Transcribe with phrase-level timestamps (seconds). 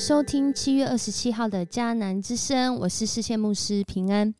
[0.00, 4.34] 收听七月二十七号的迦南之声，我是视线牧师平安。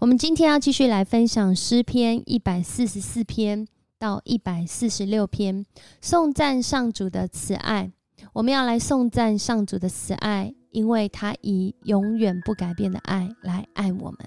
[0.00, 3.64] 我们今天要继续来分享诗篇一百四十四篇
[3.96, 5.64] 到一百四十六篇，
[6.00, 7.92] 颂赞上主的慈爱。
[8.32, 14.18] 我们要来颂赞上主的慈爱，因为他以永远不改变的爱来爱我们。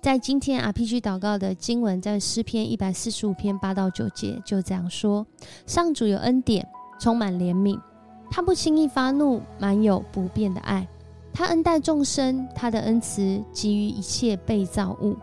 [0.00, 5.26] 在今天 RPG 祷告的经文，在诗篇一百四十五篇八到九节，就这样说：
[5.66, 6.66] 上主有恩典，
[6.98, 7.78] 充满怜悯。
[8.30, 10.86] 他不轻易发怒，满有不变的爱。
[11.32, 15.16] 他恩待众生，他的恩慈给予一切被造物，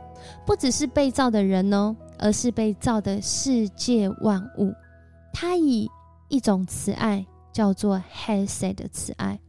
[0.45, 4.73] 不只是被造的人哦，而是被造的世界万物。
[5.33, 5.89] 他以
[6.29, 9.39] 一种慈爱叫做 Hesed 的慈爱，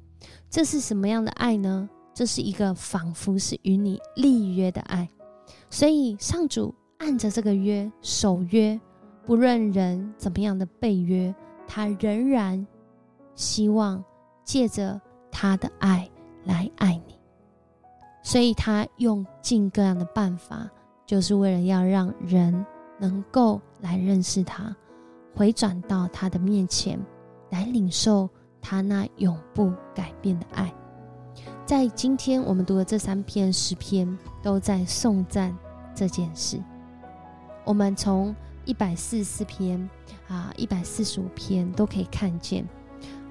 [0.50, 1.88] 这是什么样的爱呢？
[2.12, 5.08] 这是一个仿佛是与你立约的爱。
[5.70, 8.80] 所以上主按着这个约守约，
[9.24, 11.32] 不论人怎么样的背约，
[11.68, 12.66] 他仍然。
[13.36, 14.02] 希望
[14.42, 16.10] 借着他的爱
[16.44, 17.16] 来爱你，
[18.22, 20.68] 所以他用尽各样的办法，
[21.06, 22.66] 就是为了要让人
[22.98, 24.74] 能够来认识他，
[25.34, 26.98] 回转到他的面前，
[27.50, 28.28] 来领受
[28.60, 30.74] 他那永不改变的爱。
[31.66, 35.54] 在今天我们读的这三篇诗篇，都在颂赞
[35.94, 36.58] 这件事。
[37.64, 38.34] 我们从
[38.64, 39.90] 一百四十四篇
[40.28, 42.66] 啊，一百四十五篇都可以看见。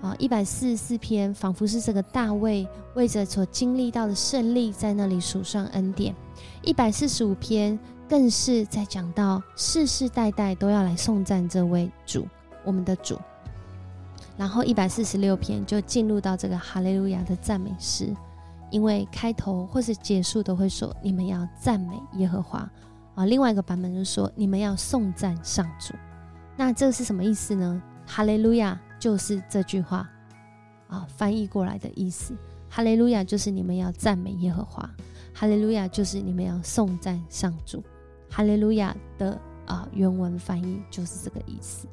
[0.05, 6.13] 啊，一百四十四篇仿佛是这个大卫为着所经历到的胜利，在那里数上恩典。
[6.61, 12.27] 一百四十五篇更是在讲到世世代代都要来颂赞这位主，
[12.63, 13.17] 我们的主。
[14.37, 18.15] 然后一百四十六篇就进入到这个哈利路亚的赞美诗，
[18.69, 22.69] 因为开头或是结束都会说你们要赞美耶和华
[23.15, 23.25] 啊。
[23.25, 25.95] 另外一个版本就是说你们要颂赞上主。
[26.55, 27.81] 那这个是什么意思呢？
[28.05, 28.79] 哈利路亚。
[29.05, 30.09] 就是这句话
[30.87, 32.33] 啊，翻译过来的意思。
[32.67, 34.89] 哈利路亚就是你们要赞美耶和华，
[35.31, 37.83] 哈利路亚就是你们要颂赞上主。
[38.31, 41.87] 哈利路亚的啊原文翻译就是这个意思。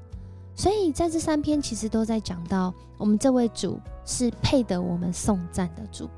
[0.57, 6.09] 所以在这三篇其实都在讲到，我们这位主是配得我们颂赞的主。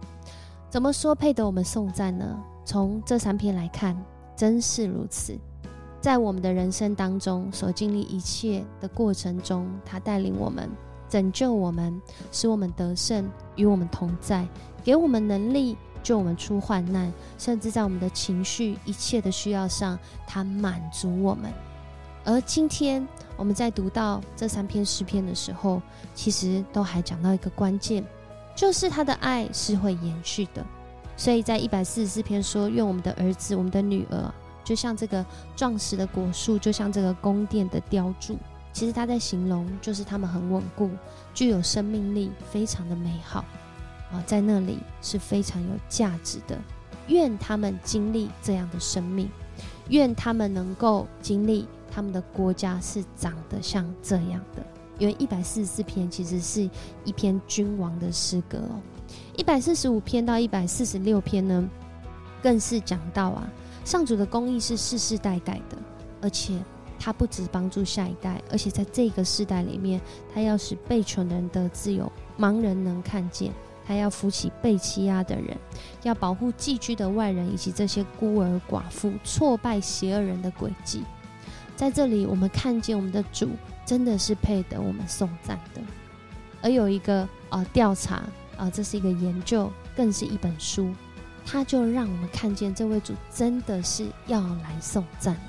[0.71, 2.41] 怎么说配得我们颂赞呢？
[2.65, 4.01] 从这三篇来看，
[4.37, 5.37] 真是如此。
[6.05, 10.69] 在我们的人生当中所经历一切的过程中，他带领我们，
[11.09, 11.99] 拯救我们，
[12.31, 13.27] 使我们得胜，
[13.57, 14.47] 与我们同在，
[14.83, 21.51] 给我们能力，救我们出患难，甚至在我们的情绪一切的需要上，他满足我们。
[22.23, 25.81] 而今天我们在读到这三篇诗篇的时候，
[26.15, 28.05] 其实都还讲到一个关键，
[28.55, 30.63] 就是他的爱是会延续的。
[31.17, 34.31] 所以在一百四十四篇说：“愿我们的儿子，我们的女儿。”
[34.65, 38.37] 就像这个壮实的果树，就像这个宫殿的雕柱，
[38.73, 40.91] 其实他在形容就是他们很稳固，
[41.35, 43.45] 具有生命力，非常的美好
[44.11, 46.59] 啊，在那里是非常有价值的。
[47.09, 49.29] 愿他们经历这样的生命，
[49.91, 54.65] 愿他们能够经历他们的国家是长得像这样的。
[54.99, 56.71] 因为一百四十四篇其实是
[57.05, 58.81] 一篇君王的诗歌哦，
[59.37, 61.69] 一百四十五篇到一百四十六篇呢，
[62.43, 63.47] 更是讲到啊。
[63.85, 65.77] 上主的公义是世世代代的，
[66.23, 66.59] 而且
[66.99, 70.01] 他不止帮助下一代，而且在这个世代里面，
[70.33, 73.53] 他要使被穷人得自由，盲人能看见，
[73.87, 75.57] 他要扶起被欺压的人，
[76.03, 81.03] 要保护寄居的外人以及这些孤儿寡妇，挫败邪恶人的诡计。
[81.77, 83.51] 在这里，我们看见我们的主
[83.85, 85.83] 真的是配得我们颂赞的。
[86.63, 88.23] 而有一个啊调查
[88.57, 90.91] 啊，这是一个研究，更是一本书。
[91.45, 95.41] 他就让我们看见这位主真的是要来送赞了。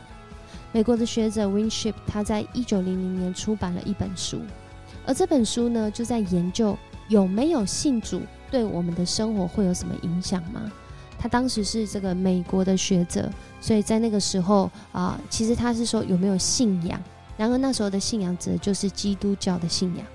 [0.71, 4.41] 美国的学者 Winship 他在一九零零年出版了一本书，
[5.05, 6.77] 而这本书呢就在研究
[7.07, 8.21] 有没有信主
[8.51, 10.71] 对我们的生活会有什么影响吗？
[11.17, 13.31] 他当时是这个美国的学者，
[13.61, 17.01] 所以在那个时候啊，其实他是说有没有信仰。
[17.37, 20.05] 然而那时候的信仰指的就是基督教的信仰。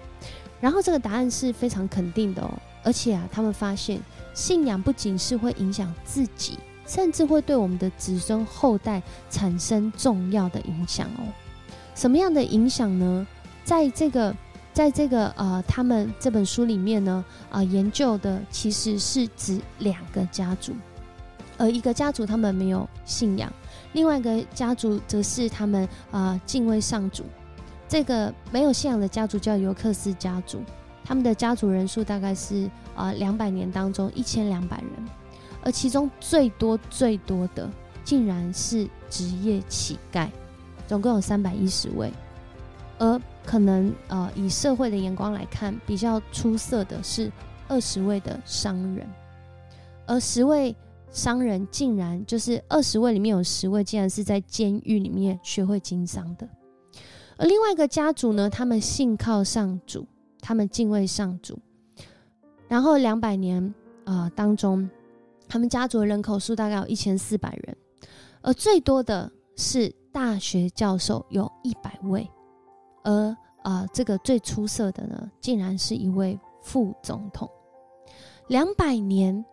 [0.60, 4.00] 然后这个答案是非常肯定的哦，而且啊，他们发现。
[4.32, 6.56] 信仰不仅是会影响自己，
[6.86, 11.26] 甚至会对我们的子孙后代产生重要的影响哦。
[11.96, 13.26] 什么样的影响呢？
[13.64, 14.34] 在这个，
[14.72, 20.72] 在这个呃，他们这本书里面呢，啊，研究的其实是指两个家族，
[21.58, 23.52] 而一个家族他们没有信仰，
[23.92, 27.24] 另外一个家族则是他们啊敬畏上主。
[27.88, 30.62] 这个没有信仰的家族叫尤克斯家族。
[31.10, 35.08] 他们的家族人数大概是啊两百年当中一千两百人，
[35.60, 37.68] 而其中最多最多的
[38.04, 40.28] 竟然是职业乞丐，
[40.86, 42.12] 总共有三百一十位。
[43.00, 47.28] 而可能呃以社会的眼光来看，比较出色的是
[47.66, 49.04] 二十位的商人，
[50.06, 50.76] 而十位
[51.10, 56.48] 商人竟然就是二十位里面有十位竟然是在监狱里面学会经商的。
[57.36, 60.06] 而另外一个家族呢，他们信靠上主，
[60.40, 61.58] 他们敬畏上主，
[62.68, 64.88] 然后两百年啊当中，
[65.48, 67.76] 他们家族人口数大概有一千四百人，
[68.42, 72.28] 而最多的是大学教授有一百位，
[73.04, 77.48] 而啊这个最出色的呢，竟然是一位副总统。
[78.48, 79.44] 两百年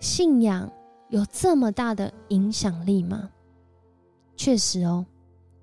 [0.00, 0.70] 信仰
[1.08, 3.30] 有这么大的影响力吗？
[4.36, 5.06] 确实哦，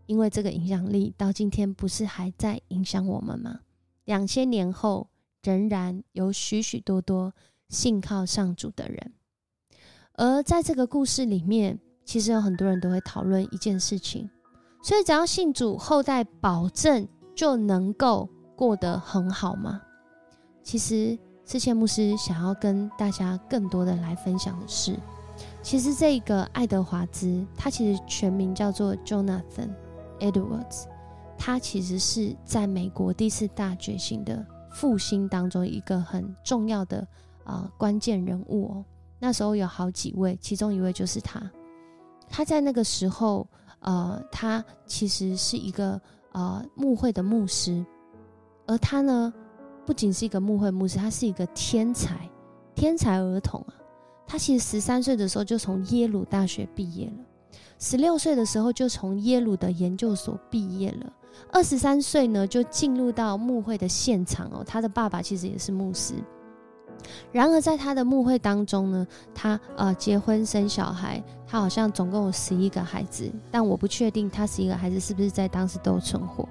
[0.07, 3.59] 因为这个影响力到今天不是还在影响我们吗？
[4.05, 5.09] 两千年后
[5.41, 7.33] 仍然有许许多多
[7.69, 9.13] 信靠上主的人，
[10.13, 14.29] 而在这个故事里面，其实有很多人都会讨论一件事情：，
[14.83, 19.81] 所以只要信主，后代保证就能够过得很好吗？
[20.63, 21.17] 其实。
[21.45, 24.97] 世切牧师想要跟大家更多的来分享的是，
[25.61, 29.69] 其实这个爱德华兹，他其实全名叫做 Jonathan
[30.21, 30.85] Edwards，
[31.45, 37.05] 他其实是在美国第四大觉醒的复兴当中一个很重要的
[37.43, 38.85] 啊关键人物哦。
[39.19, 41.43] 那时候有好几位，其中一位就是他。
[42.29, 43.45] 他在那个时候，
[43.81, 45.99] 呃，他其实是一个
[46.31, 47.85] 呃牧会的牧师，
[48.65, 49.33] 而他呢。
[49.85, 52.29] 不仅是一个牧会牧师，他是一个天才，
[52.73, 53.75] 天才儿童啊！
[54.25, 57.17] 他其实十三岁的时候就从耶鲁大学毕业了，
[57.79, 61.13] 十六岁的时候就从耶鲁的研究所毕业了，
[61.51, 64.63] 二十三岁呢就进入到牧会的现场哦。
[64.65, 66.13] 他的爸爸其实也是牧师。
[67.33, 76.47] 然而在他的牧会当中呢，他呃结婚生小孩，他好像总共有十一个孩子，但我不确定他十一个孩子是不是在当时都存活。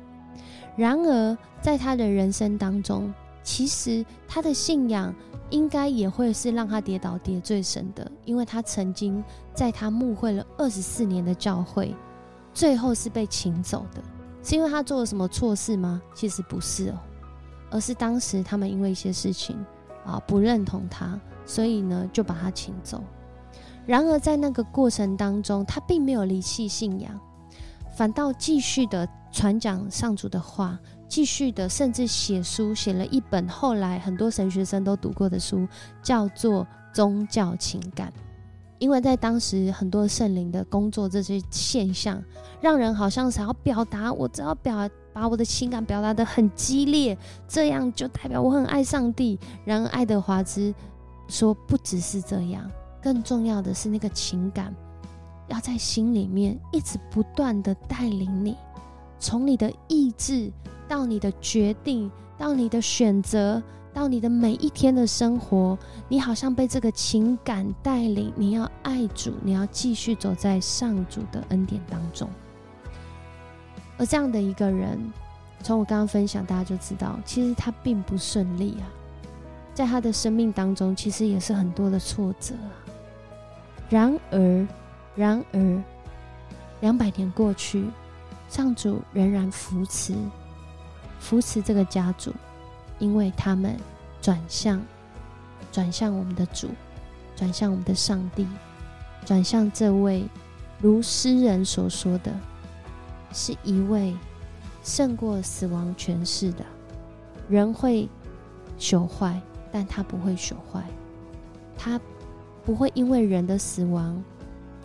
[0.76, 3.12] 然而在他的人生当中，
[3.42, 5.14] 其实他的信仰
[5.50, 9.24] 应该也会是让他跌倒跌最深的，因为他曾经
[9.54, 11.94] 在他牧会了二十四年的教会，
[12.52, 14.02] 最后是被请走的，
[14.42, 16.02] 是因为他做了什么错事吗？
[16.14, 16.98] 其实不是哦，
[17.70, 19.56] 而是当时他们因为一些事情
[20.04, 23.02] 啊不认同他，所以呢就把他请走。
[23.86, 27.18] 然而在那个过程当中，他并没有离弃信仰，
[27.96, 30.78] 反倒继续的传讲上主的话。
[31.08, 35.68] 继续的，甚至写书，写了一本后来很多神学生都读过的书，
[36.02, 36.64] 叫做
[36.94, 38.10] 《宗教情感》。
[38.82, 42.20] 因为在当时很多圣灵的工作，这些现象
[42.60, 49.38] 让人好像想要表达，我只要表把我的情感表达的很激烈，这样就代表我很爱上帝。
[49.64, 50.74] 然而爱德华兹
[51.28, 52.68] 说，不只是这样，
[53.00, 54.74] 更重要的是那个情感
[55.46, 58.56] 要在心里面一直不断的带领你，
[59.20, 60.50] 从你的意志。
[60.88, 63.62] 到你的决定，到你的选择，
[63.94, 65.78] 到你的每一天的生活，
[66.08, 68.32] 你好像被这个情感带领。
[68.34, 72.28] 你要爱主，你要继续走在上主的恩典当中。
[73.98, 74.98] 而这样的一个人，
[75.62, 78.88] 从我刚刚分享，大家就知道，其实他并不顺利啊，
[79.74, 82.72] 在他的生命当中，其实也是很多的挫折啊。
[83.90, 84.66] 然而，
[85.14, 85.82] 然而，
[86.80, 87.84] 两百年过去，
[88.48, 90.14] 上主仍然扶持。
[91.20, 92.32] 扶持这个家族，
[93.02, 93.76] 因为他们
[94.20, 94.80] 转向，
[95.72, 96.68] 转向我们的主，
[97.34, 98.46] 转向我们的上帝，
[99.24, 100.24] 转向这位
[100.80, 102.32] 如诗人所说的，
[103.32, 104.16] 是一位
[104.84, 106.64] 胜过死亡权势的。
[107.48, 108.08] 人会
[108.78, 109.42] 朽坏，
[109.72, 110.84] 但他不会朽坏，
[111.76, 112.00] 他
[112.64, 114.22] 不会因为人的死亡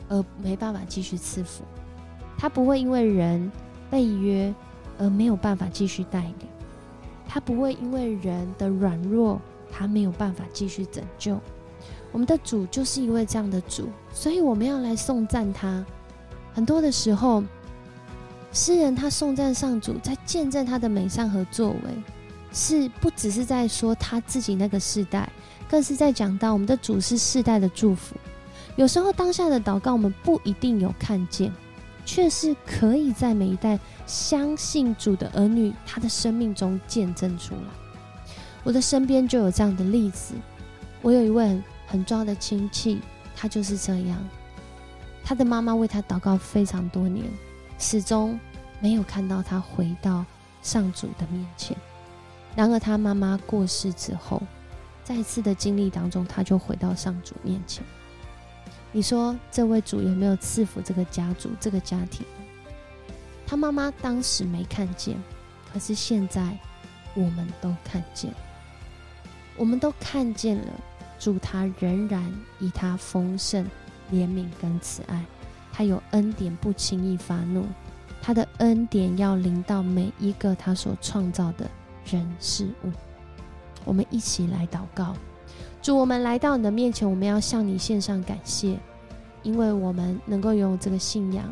[0.10, 1.64] 而没办法继续赐福，
[2.36, 3.52] 他不会因为人
[3.92, 4.52] 被约。
[5.00, 6.48] 而没有办法继续带领，
[7.28, 9.40] 他不会因为人的软弱，
[9.72, 11.40] 他没有办法继续拯救。
[12.12, 15.86] 我们的主就是一位这样的主，所以我们要来颂赞他。
[16.54, 17.44] 很多的时候，
[18.54, 22.04] 诗人他颂赞上主，在见证他的美善和作为，
[22.54, 25.30] 是不只是在说他自己那个世代，
[25.70, 28.16] 更是在讲到我们的主是世代的祝福。
[28.78, 31.52] 有时候当下的祷告，我们不一定有看见。
[32.08, 38.32] 却是可以在每一代相信主的儿女他的生命中见证出来。
[38.64, 40.34] 我的身边就有这样的例子。
[41.02, 43.02] 我有一位很重要的亲戚，
[43.36, 44.18] 他就是这样。
[45.22, 47.26] 他的妈妈为他祷告非常多年，
[47.78, 48.40] 始终
[48.80, 50.26] 没有看到他回到
[50.62, 51.76] 上主的面前。
[52.56, 54.42] 然而他妈妈过世之后，
[55.04, 57.84] 再一次的经历当中，他就回到上主面前。
[58.92, 62.26] 你说这位主有没有赐福这个家族、这个家庭？
[63.46, 65.16] 他妈妈当时没看见，
[65.72, 66.58] 可是现在
[67.14, 68.34] 我们都看见。
[69.56, 70.74] 我们都看见了，
[71.18, 73.66] 主他仍然以他丰盛、
[74.12, 75.26] 怜悯跟慈爱，
[75.72, 77.66] 他有恩典，不轻易发怒，
[78.22, 81.70] 他的恩典要临到每一个他所创造的
[82.06, 82.92] 人事物。
[83.84, 85.16] 我们一起来祷告，
[85.88, 88.78] 主，我们来到你的面前，我们要向你献上感谢，
[89.42, 91.46] 因为我们能够拥有这个信仰。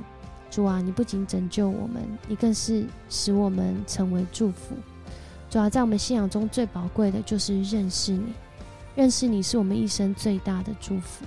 [0.51, 4.75] 主啊，你不仅拯救我们，你更是使我们成为祝福。
[5.49, 8.33] 主要在我们信仰中最宝贵的就是认识你，
[8.93, 11.23] 认识你是我们一生最大的祝福。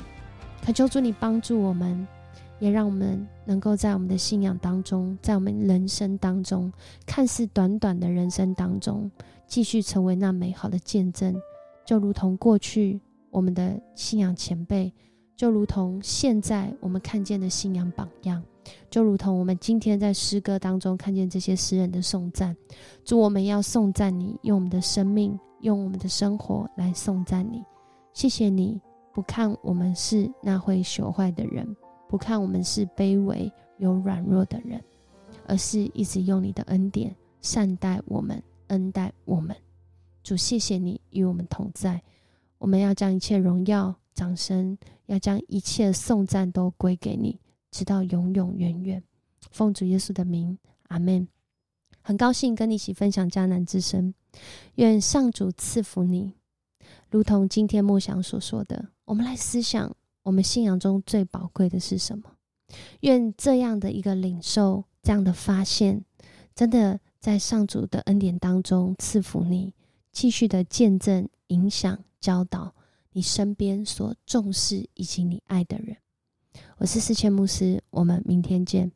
[0.60, 2.06] 恳求主你帮助我们，
[2.58, 6.70] 也让我们能够在我们的信仰当中，在我们人生当中，
[7.06, 9.10] 看似短短的人生当中，
[9.46, 11.34] 继续成为那美好的见证，
[11.88, 14.92] 就如同过去我们的信仰前辈，
[15.34, 18.44] 就如同现在我们看见的信仰榜样。
[18.90, 22.54] 就如同我们今天在诗歌当中看见这些诗人的颂赞，
[23.06, 27.64] 主，我们要颂赞你，用我们的生命，用我们的生活来颂赞你。
[28.12, 28.78] 谢谢你，
[29.14, 31.74] 不看我们是那会朽坏的人，
[32.06, 34.78] 不看我们是卑微有软弱的人，
[35.46, 39.56] 而是一直用你的恩典善待我们，恩待我们。
[40.28, 42.02] 主，谢谢你与我们同在。
[42.58, 47.40] 我们要将一切荣耀、掌声，要将一切颂赞都归给你。
[47.70, 49.02] 直到永永远远，
[49.50, 50.58] 奉主耶稣的名，
[50.88, 51.26] 阿门。
[52.02, 54.12] 很高兴跟你一起分享迦南之声，
[54.74, 56.34] 愿上主赐福你。
[57.10, 59.90] 如同今天梦想所说的，我们来思想，
[60.24, 62.24] 我们信仰中最宝贵的是什么？
[63.00, 66.04] 愿这样的一个领受，这样的发现，
[66.54, 69.72] 真的在上主的恩典当中赐福你，
[70.20, 72.74] 继续的见证、影响、教导
[73.12, 75.96] 你身边所重视以及你爱的人。
[76.78, 78.90] 我是思谦牧师，我们明天见。